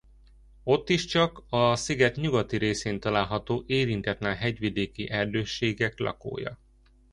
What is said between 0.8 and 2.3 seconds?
is csak a sziget